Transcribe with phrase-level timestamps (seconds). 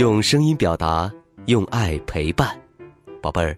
[0.00, 1.12] 用声音表达，
[1.44, 2.58] 用爱陪伴，
[3.20, 3.54] 宝贝儿，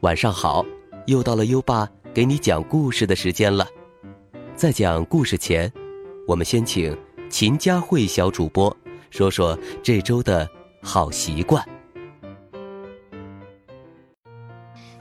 [0.00, 0.62] 晚上好！
[1.06, 3.66] 又到了优爸给你讲故事的时间了。
[4.54, 5.72] 在讲故事前，
[6.26, 6.94] 我们先请
[7.30, 8.76] 秦佳慧小主播
[9.08, 10.46] 说说这周的
[10.82, 11.66] 好习惯。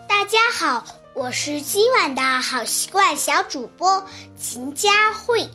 [0.07, 4.01] 大家好，我是今晚的好习惯小主播
[4.38, 5.46] 秦佳慧。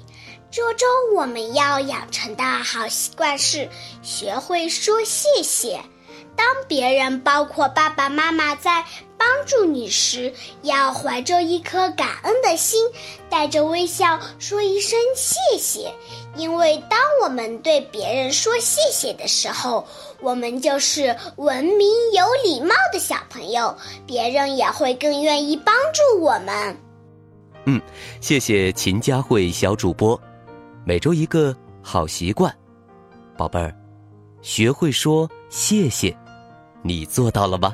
[0.53, 3.67] 这周我们要养成的好习惯是
[4.03, 5.81] 学会说谢谢。
[6.37, 8.85] 当别人，包括爸爸妈妈，在
[9.17, 12.87] 帮助你时，要怀着一颗感恩的心，
[13.31, 15.91] 带着微笑说一声谢谢。
[16.37, 19.87] 因为当我们对别人说谢谢的时候，
[20.21, 23.75] 我们就是文明有礼貌的小朋友，
[24.07, 26.77] 别人也会更愿意帮助我们。
[27.65, 27.81] 嗯，
[28.21, 30.21] 谢谢秦佳慧小主播。
[30.85, 32.53] 每周一个好习惯，
[33.37, 33.73] 宝贝儿，
[34.41, 36.17] 学会说谢谢，
[36.83, 37.73] 你做到了吗？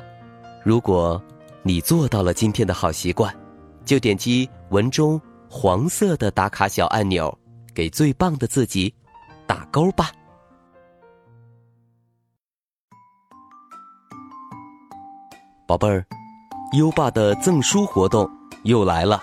[0.63, 1.19] 如果
[1.63, 3.35] 你做到了今天的好习惯，
[3.83, 7.35] 就点击文中黄色的打卡小按钮，
[7.73, 8.93] 给最棒的自己
[9.47, 10.11] 打勾吧。
[15.65, 16.05] 宝贝儿，
[16.77, 18.29] 优爸的赠书活动
[18.65, 19.19] 又来了，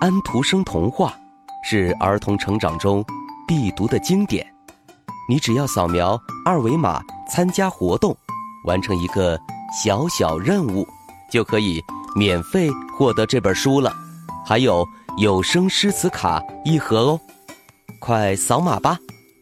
[0.00, 1.12] 安徒生童话。
[1.68, 3.04] 是儿童成长中
[3.44, 4.46] 必读的经典，
[5.28, 8.16] 你只要扫描二维码参加活动，
[8.66, 9.36] 完成一个
[9.72, 10.86] 小小任务，
[11.28, 11.82] 就可以
[12.14, 13.92] 免费获得这本书了，
[14.46, 14.86] 还有
[15.18, 17.20] 有声诗词卡一盒哦！
[17.98, 18.96] 快扫码吧，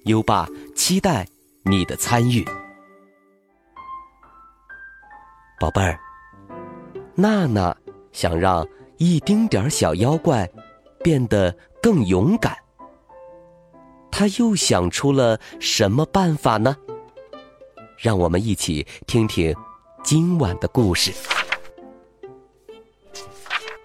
[0.07, 1.27] 优爸期待
[1.63, 2.43] 你的参与。
[5.61, 6.01] 宝贝儿，
[7.15, 7.77] 娜娜
[8.13, 10.49] 想让一丁点儿小妖怪
[11.03, 11.55] 变得。
[11.85, 12.57] 更勇敢，
[14.11, 16.75] 他又想出了什么办法呢？
[17.99, 19.55] 让我们一起听听
[20.03, 21.13] 今晚的故事。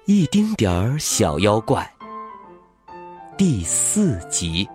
[0.05, 1.93] 一丁点儿小妖怪，
[3.37, 4.65] 第四集。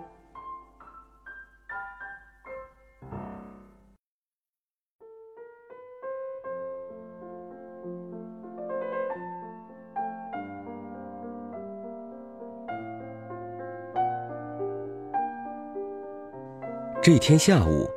[17.05, 17.87] 这天下午，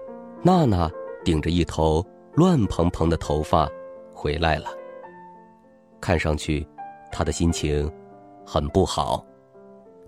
[0.42, 0.86] 娜娜
[1.24, 2.04] 顶着一头
[2.34, 3.66] 乱蓬蓬的头发
[4.12, 4.66] 回来了。
[5.98, 6.68] 看上去，
[7.10, 7.90] 她的心情
[8.44, 9.24] 很不好。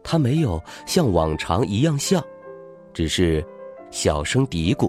[0.05, 2.23] 她没有像往常一样笑，
[2.93, 3.43] 只是
[3.91, 4.87] 小声嘀咕：“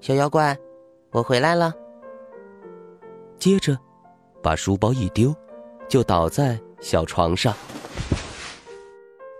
[0.00, 0.56] 小妖怪，
[1.10, 1.70] 我回来了。”
[3.38, 3.78] 接着，
[4.42, 5.36] 把书包一丢，
[5.86, 7.54] 就倒在小床上。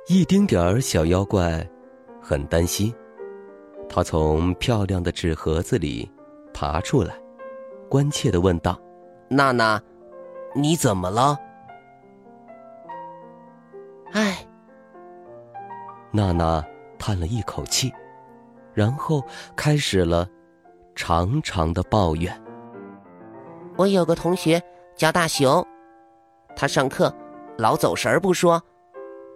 [0.09, 1.67] 一丁点儿小妖怪
[2.21, 2.95] 很担心。
[3.95, 6.11] 他从漂亮的纸盒子里
[6.55, 7.15] 爬出来，
[7.91, 8.81] 关切的问道
[9.29, 9.79] ：“娜娜，
[10.55, 11.39] 你怎么了？”
[14.15, 14.47] 唉，
[16.11, 16.65] 娜娜
[16.99, 17.93] 叹了一口气，
[18.73, 19.23] 然后
[19.55, 20.27] 开始了
[20.95, 22.35] 长长的抱怨
[23.77, 24.59] ：“我有个同学
[24.97, 25.63] 叫大熊，
[26.57, 27.15] 他上课
[27.59, 28.63] 老走神儿不说，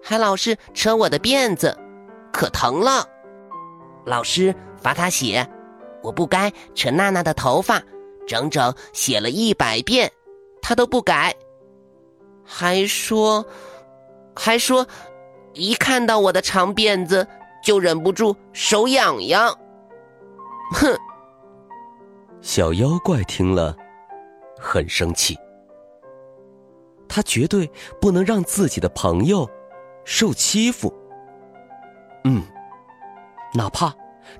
[0.02, 1.76] 还老是扯我的辫子，
[2.32, 3.06] 可疼了。”
[4.06, 5.46] 老师罚他写，
[6.00, 7.82] 我不该扯娜娜的头发，
[8.24, 10.10] 整整写了一百遍，
[10.62, 11.34] 他都不改，
[12.44, 13.44] 还说，
[14.36, 14.86] 还说，
[15.54, 17.26] 一看到我的长辫子
[17.64, 19.52] 就忍不住手痒痒。
[20.72, 20.96] 哼！
[22.40, 23.76] 小妖怪听了，
[24.56, 25.36] 很生气，
[27.08, 27.68] 他绝对
[28.00, 29.50] 不能让自己的朋友
[30.04, 30.94] 受欺负。
[32.22, 32.40] 嗯。
[33.56, 33.92] 哪怕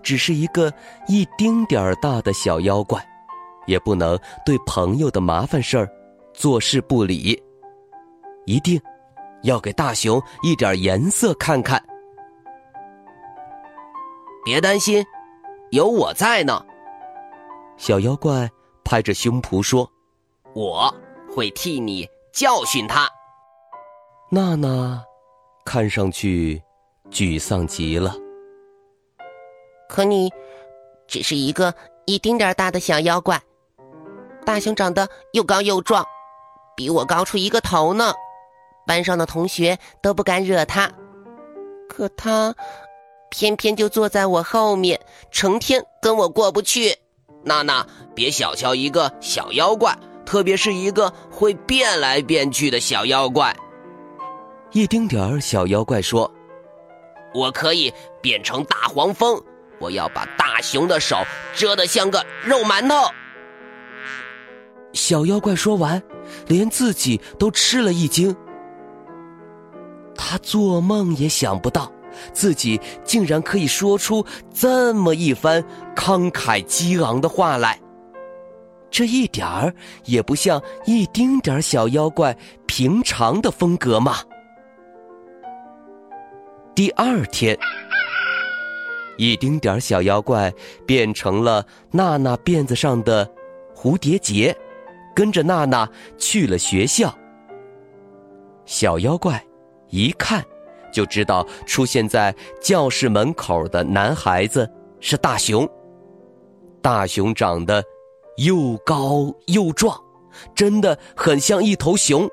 [0.02, 0.70] 只是一个
[1.08, 3.02] 一丁点儿大的小妖怪，
[3.66, 5.88] 也不能对朋友的麻烦事儿
[6.34, 7.42] 坐视不理。
[8.44, 8.80] 一定
[9.42, 11.82] 要给大熊一点颜色看看。
[14.44, 15.04] 别担心，
[15.70, 16.64] 有我在呢。
[17.76, 18.48] 小妖怪
[18.84, 19.90] 拍着胸脯说
[20.54, 20.94] ：“我
[21.34, 23.08] 会替你教训他。”
[24.30, 25.02] 娜娜
[25.64, 26.62] 看上去
[27.10, 28.14] 沮丧极了。
[29.88, 30.32] 可你，
[31.06, 31.74] 只是一个
[32.04, 33.40] 一丁点儿大的小妖怪。
[34.44, 36.06] 大熊长得又高又壮，
[36.76, 38.14] 比我高出一个头呢。
[38.86, 40.92] 班上的同学都不敢惹他，
[41.88, 42.54] 可他
[43.30, 45.00] 偏偏就坐在我后面，
[45.32, 46.96] 成天跟我过不去。
[47.42, 47.84] 娜娜，
[48.14, 53.56] 别小瞧一个小妖怪，特别是一个会变来变去的小妖怪。
[54.70, 56.30] 一丁点儿小妖怪说
[57.34, 59.42] ：“我可以变成大黄蜂。”
[59.78, 61.16] 我要把大熊的手
[61.54, 63.10] 遮得像个肉馒头。
[64.92, 66.02] 小妖怪说完，
[66.46, 68.34] 连自己都吃了一惊。
[70.14, 71.92] 他做梦也想不到，
[72.32, 75.62] 自己竟然可以说出这么一番
[75.94, 77.78] 慷慨激昂的话来。
[78.90, 79.74] 这一点儿
[80.04, 82.34] 也不像一丁点儿小妖怪
[82.66, 84.16] 平常的风格嘛。
[86.74, 87.58] 第二天，
[89.16, 90.52] 一丁点儿小妖怪
[90.86, 93.30] 变成了娜娜辫子上的
[93.74, 94.56] 蝴蝶结。
[95.14, 97.16] 跟着娜娜去了学校。
[98.66, 99.42] 小妖怪
[99.88, 100.44] 一看
[100.92, 104.70] 就知道出现在教室门口的男孩子
[105.00, 105.66] 是大熊。
[106.82, 107.82] 大熊长得
[108.36, 109.98] 又高又壮，
[110.54, 112.28] 真的很像一头熊，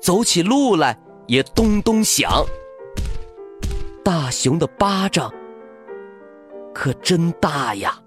[0.00, 0.96] 走起路来
[1.26, 2.30] 也咚咚响。
[4.04, 5.34] 大熊的巴掌
[6.74, 7.98] 可真大呀！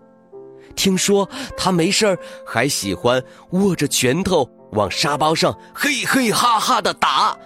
[0.75, 7.37] 听说他没事儿还喜欢握着拳头往沙包上嘿嘿哈哈的打，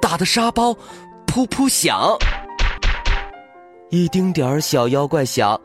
[0.00, 0.70] 打的沙包
[1.26, 2.16] 噗噗响。
[3.90, 5.60] 一丁点儿小妖怪想：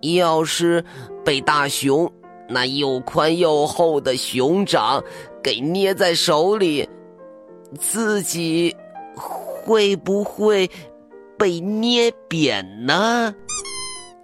[0.00, 0.82] 要是
[1.24, 2.10] 被大熊
[2.48, 5.02] 那又宽又厚的熊掌
[5.42, 6.88] 给捏在手里，
[7.78, 8.74] 自己
[9.14, 10.70] 会不会
[11.38, 13.34] 被捏扁呢？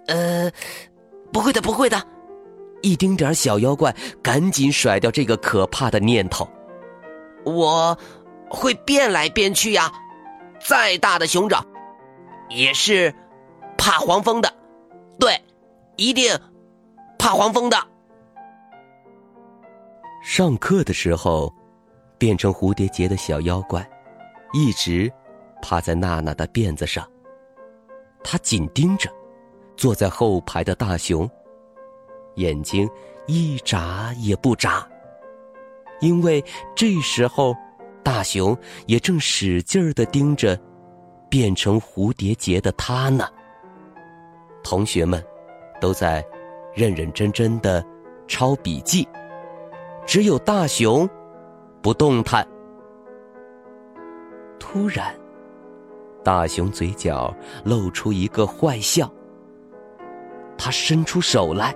[0.07, 0.51] 呃。
[1.33, 2.01] 不会的，不会的！
[2.81, 6.47] 一丁点小妖怪赶紧甩掉这个可怕的念头。
[7.43, 7.97] 我
[8.49, 9.91] 会变来变去呀，
[10.65, 11.65] 再大的熊掌
[12.49, 13.13] 也是
[13.77, 14.49] 怕黄蜂的。
[15.19, 15.37] 对，
[15.97, 16.39] 一定
[17.19, 17.77] 怕黄蜂的。
[20.23, 21.53] 上课的时候，
[22.17, 23.85] 变成蝴蝶结的小妖怪
[24.53, 25.11] 一直
[25.61, 27.07] 趴在娜娜的辫子上，
[28.23, 29.09] 他紧盯着。
[29.77, 31.29] 坐在后排的大熊，
[32.35, 32.89] 眼睛
[33.27, 34.87] 一眨也不眨，
[35.99, 36.41] 因为
[36.73, 37.53] 这时候
[38.01, 38.57] 大熊
[38.87, 40.57] 也正使劲儿的盯着
[41.29, 43.27] 变成蝴蝶结的他呢。
[44.63, 45.21] 同学们
[45.81, 46.25] 都在
[46.73, 47.85] 认认真真的
[48.25, 49.05] 抄笔记，
[50.05, 51.05] 只有大熊
[51.81, 52.47] 不动弹。
[54.57, 55.13] 突然，
[56.25, 57.31] 大熊嘴角
[57.63, 59.09] 露出一个坏笑。
[60.57, 61.75] 他伸出手来，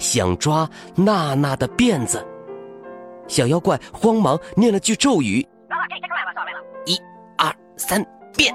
[0.00, 2.26] 想抓娜娜的辫子。
[3.28, 5.46] 小妖怪慌忙念了句咒语
[6.86, 6.98] ：“一、
[7.36, 8.04] 二、三，
[8.36, 8.52] 变！”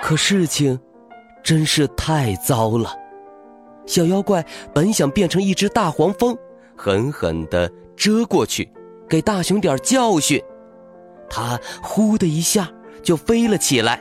[0.00, 0.78] 可事情
[1.42, 2.94] 真是太糟了。
[3.84, 6.36] 小妖怪本想变成一只大黄蜂，
[6.76, 8.70] 狠狠的遮过去，
[9.08, 10.40] 给大熊点教训。
[11.28, 12.70] 他呼的一下
[13.02, 14.00] 就飞了起来。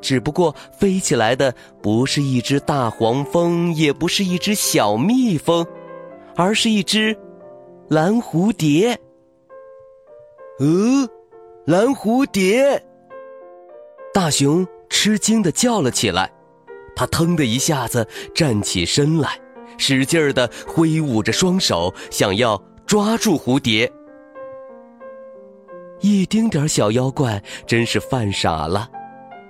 [0.00, 5.66] 只不过飞起来的不是一只大黄蜂，也不是一只小蜜蜂，
[6.36, 7.16] 而是一只
[7.88, 8.98] 蓝蝴蝶。
[10.58, 11.08] 呃，
[11.66, 12.82] 蓝蝴蝶！
[14.12, 16.30] 大熊吃惊的叫了起来，
[16.96, 19.38] 他腾的一下子站起身来，
[19.78, 23.90] 使劲儿的挥舞着双手，想要抓住蝴蝶。
[26.00, 28.90] 一丁点儿小妖怪真是犯傻了。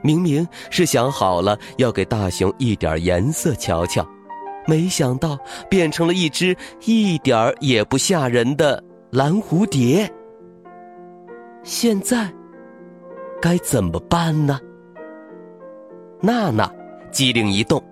[0.03, 4.07] 明明是想好了要给大熊一点颜色瞧瞧，
[4.67, 5.39] 没想到
[5.69, 10.11] 变成了一只一点儿也不吓人的蓝蝴蝶。
[11.63, 12.33] 现在
[13.41, 14.59] 该怎么办呢？
[16.21, 16.71] 娜娜
[17.11, 17.83] 机灵一动，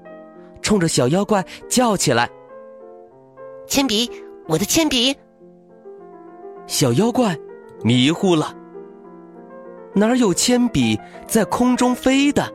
[0.63, 2.29] 冲着小妖怪叫起来
[3.67, 4.11] ：“铅笔，
[4.47, 5.15] 我的铅笔！”
[6.67, 7.37] 小妖怪
[7.83, 8.55] 迷糊了。
[9.99, 12.53] 哪有铅笔在空中飞的？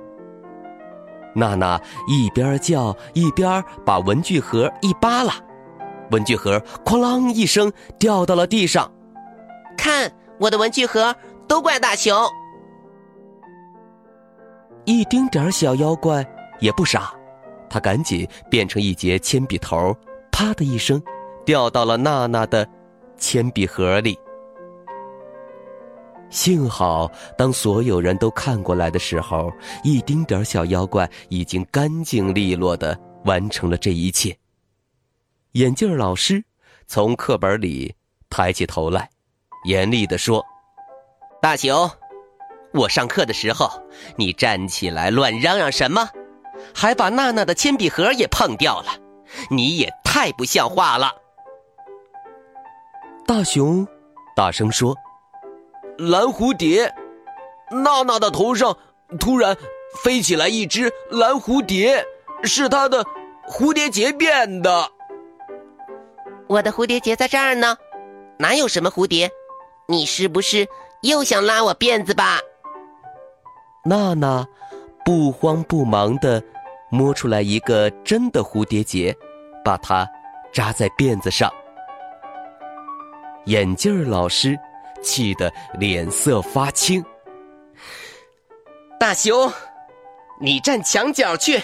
[1.36, 5.34] 娜娜一边叫一边把文具盒一扒拉，
[6.12, 8.92] 文具盒哐啷一声掉到了地上。
[9.76, 11.16] 看我的文具盒，
[11.48, 12.16] 都怪大熊！
[14.86, 16.26] 一丁点儿小妖怪
[16.60, 17.14] 也不傻，
[17.70, 19.96] 他赶紧变成一截铅笔头，
[20.32, 21.02] 啪的一声
[21.46, 22.68] 掉到了娜娜的
[23.18, 24.18] 铅笔盒里。
[26.34, 34.36] 幸好，当所有人都看过来的时候，一丁点小妖怪已经干净利落的完成了这一切。
[35.52, 36.44] 眼镜老师
[36.88, 37.96] 从课本里
[38.32, 39.08] 抬起头来，
[39.66, 40.44] 严厉的说
[41.40, 41.88] ：“大熊，
[42.74, 43.70] 我上课的时候，
[44.16, 46.10] 你站起来乱嚷嚷什么？
[46.74, 48.88] 还把娜娜的铅笔盒也碰掉了，
[49.52, 51.12] 你也太不像话了。”
[53.28, 53.88] 大熊
[54.36, 54.98] 大声说。
[55.98, 56.94] 蓝蝴蝶，
[57.72, 58.78] 娜娜的头上
[59.20, 59.56] 突然
[60.04, 62.04] 飞起来一只蓝蝴蝶，
[62.44, 63.06] 是她的
[63.48, 64.90] 蝴蝶结变的。
[66.48, 67.78] 我的蝴蝶结在这儿呢，
[68.38, 69.30] 哪有什么蝴蝶？
[69.88, 70.68] 你是不是
[71.02, 72.40] 又想拉我辫子吧？
[73.86, 74.48] 娜娜
[75.04, 76.42] 不慌不忙的
[76.90, 79.16] 摸出来一个真的蝴蝶结，
[79.64, 80.08] 把它
[80.52, 81.52] 扎在辫子上。
[83.46, 84.58] 眼镜儿老师
[85.04, 87.04] 气得脸色发青。
[89.00, 89.52] 大熊，
[90.40, 91.62] 你站墙角去。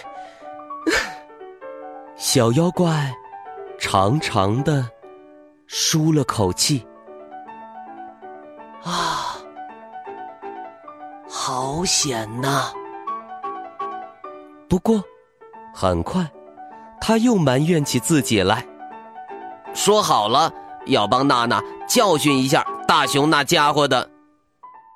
[2.16, 3.14] 小妖怪
[3.80, 4.86] 长长的
[5.66, 6.86] 舒了口气。
[8.84, 9.38] 啊，
[11.30, 12.72] 好险呐！
[14.68, 15.04] 不过，
[15.74, 16.30] 很快
[17.00, 18.66] 他又埋怨起自己来。
[19.74, 20.52] 说好了
[20.88, 24.10] 要帮娜娜教训一下大熊那家伙的，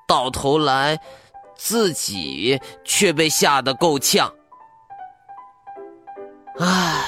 [0.07, 0.99] 到头来
[1.55, 4.33] 自己却被吓得够呛。
[6.59, 7.05] 唉。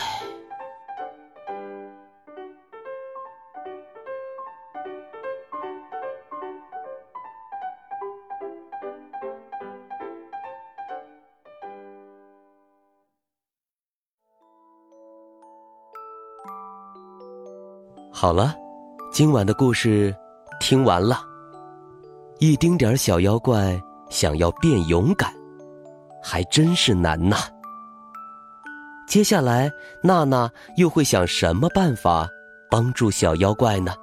[18.14, 18.54] 好了，
[19.12, 20.16] 今晚的故事
[20.60, 21.22] 听完了。
[22.40, 25.34] 一丁点儿小妖怪想要变勇敢，
[26.22, 27.38] 还真是难呐。
[29.08, 29.72] 接下来，
[30.04, 32.28] 娜娜又会想什么办法
[32.70, 33.94] 帮助小妖怪呢？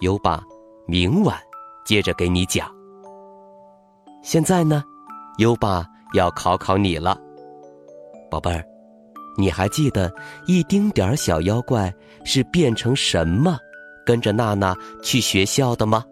[0.00, 0.42] 优爸
[0.86, 1.36] 明晚
[1.84, 2.70] 接着给你讲。
[4.22, 4.82] 现在呢，
[5.38, 5.84] 优爸
[6.14, 7.18] 要考考你了，
[8.30, 8.64] 宝贝儿。
[9.36, 10.12] 你还记得
[10.46, 11.92] 一丁点儿小妖怪
[12.24, 13.58] 是变成什么，
[14.04, 16.04] 跟着娜娜去学校的吗？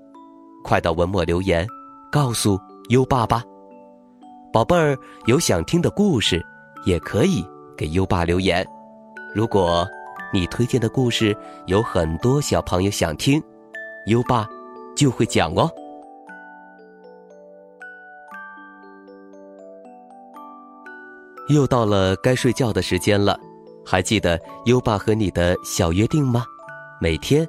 [0.64, 1.66] 快到文末留言，
[2.10, 3.42] 告诉优爸吧。
[4.52, 6.44] 宝贝儿有想听的故事，
[6.84, 7.44] 也可以
[7.76, 8.66] 给优爸留言。
[9.34, 9.86] 如果
[10.32, 13.42] 你推荐的故事有很多小朋友想听，
[14.06, 14.46] 优爸
[14.96, 15.70] 就会讲哦。
[21.48, 23.38] 又到了该睡觉的时间了，
[23.86, 26.44] 还记得优爸和你的小约定吗？
[27.00, 27.48] 每天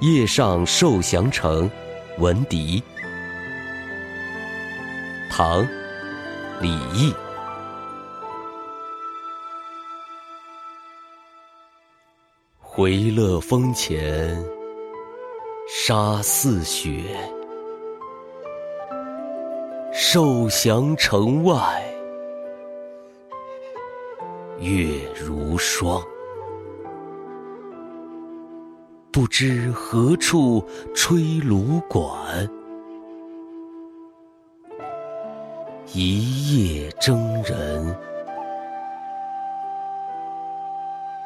[0.00, 1.70] 夜上受降城，
[2.18, 2.82] 闻笛。
[5.30, 5.62] 唐·
[6.60, 7.14] 李益。
[12.60, 14.38] 回乐峰前
[15.66, 17.02] 沙似雪，
[19.94, 21.82] 受降城外
[24.60, 26.02] 月如霜。
[29.16, 30.62] 不知何处
[30.94, 32.46] 吹芦管，
[35.94, 37.96] 一夜征人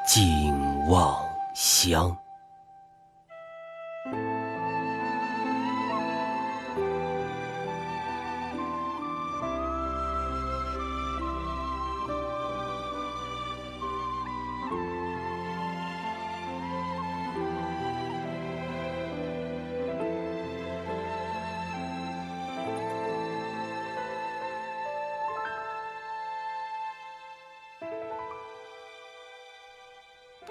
[0.07, 0.55] 尽
[0.89, 1.21] 望
[1.53, 2.17] 乡。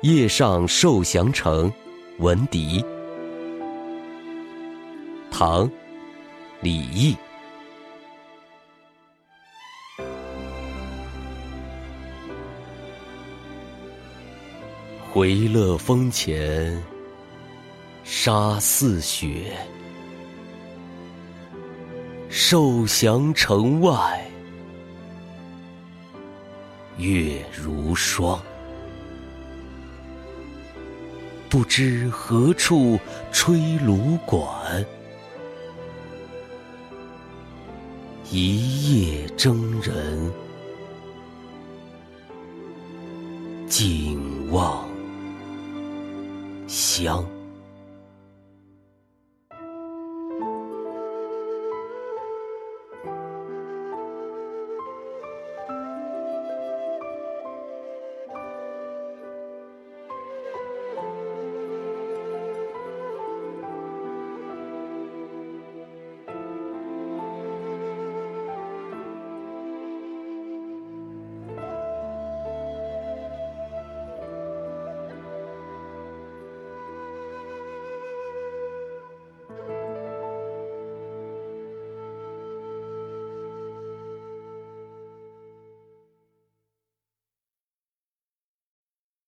[0.09, 1.71] 夜上受降城，
[2.17, 2.83] 闻笛。
[5.29, 5.67] 唐·
[6.61, 7.15] 李益。
[15.11, 16.83] 回乐峰前
[18.03, 19.55] 沙似雪，
[22.29, 24.27] 受降城外
[26.97, 28.41] 月如霜。
[31.49, 32.99] 不知何处
[33.31, 34.85] 吹芦管，
[38.29, 40.31] 一夜征人
[43.67, 44.87] 尽望
[46.67, 47.25] 乡。